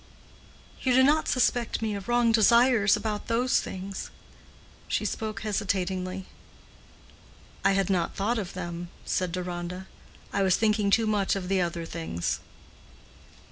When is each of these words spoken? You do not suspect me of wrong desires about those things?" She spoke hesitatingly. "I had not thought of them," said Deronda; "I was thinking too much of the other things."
You 0.81 0.95
do 0.95 1.03
not 1.03 1.27
suspect 1.27 1.79
me 1.79 1.93
of 1.93 2.07
wrong 2.07 2.31
desires 2.31 2.97
about 2.97 3.27
those 3.27 3.59
things?" 3.59 4.09
She 4.87 5.05
spoke 5.05 5.41
hesitatingly. 5.41 6.25
"I 7.63 7.73
had 7.73 7.87
not 7.91 8.15
thought 8.15 8.39
of 8.39 8.53
them," 8.53 8.89
said 9.05 9.31
Deronda; 9.31 9.85
"I 10.33 10.41
was 10.41 10.57
thinking 10.57 10.89
too 10.89 11.05
much 11.05 11.35
of 11.35 11.49
the 11.49 11.61
other 11.61 11.85
things." 11.85 12.39